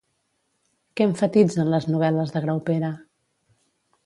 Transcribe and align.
Què 0.99 1.05
emfatitzen 1.09 1.69
les 1.75 1.87
novel·les 1.97 2.35
de 2.37 2.43
Graupera? 2.47 2.91